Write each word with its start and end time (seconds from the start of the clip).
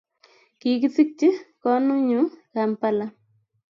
kikisikchi 0.59 1.29
konunyu 1.61 2.21
Kampala 2.53 3.05